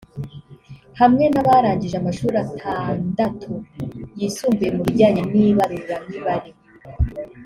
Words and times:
hamwe 0.99 1.25
n’abarangije 1.33 1.95
amashuri 1.97 2.35
atandatu 2.43 3.51
yisumbuye 4.19 4.69
mu 4.75 4.81
bijyanye 4.87 5.21
n’ibaruramibare 5.31 6.51